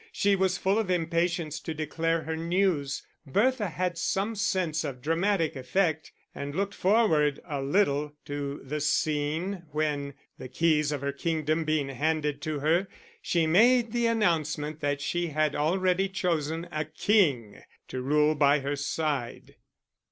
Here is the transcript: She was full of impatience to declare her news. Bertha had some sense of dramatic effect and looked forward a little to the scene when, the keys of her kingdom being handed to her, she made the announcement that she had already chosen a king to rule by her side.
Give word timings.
She 0.11 0.35
was 0.35 0.57
full 0.57 0.79
of 0.79 0.89
impatience 0.89 1.59
to 1.59 1.75
declare 1.75 2.23
her 2.23 2.35
news. 2.35 3.05
Bertha 3.27 3.69
had 3.69 3.99
some 3.99 4.33
sense 4.33 4.83
of 4.83 4.99
dramatic 4.99 5.55
effect 5.55 6.11
and 6.33 6.55
looked 6.55 6.73
forward 6.73 7.39
a 7.45 7.61
little 7.61 8.13
to 8.25 8.61
the 8.63 8.81
scene 8.81 9.65
when, 9.71 10.15
the 10.39 10.47
keys 10.49 10.91
of 10.91 11.01
her 11.01 11.11
kingdom 11.11 11.65
being 11.65 11.89
handed 11.89 12.41
to 12.41 12.61
her, 12.61 12.87
she 13.21 13.45
made 13.45 13.91
the 13.91 14.07
announcement 14.07 14.79
that 14.79 15.01
she 15.01 15.27
had 15.27 15.55
already 15.55 16.09
chosen 16.09 16.67
a 16.71 16.83
king 16.83 17.61
to 17.87 18.01
rule 18.01 18.33
by 18.33 18.61
her 18.61 18.75
side. 18.75 19.53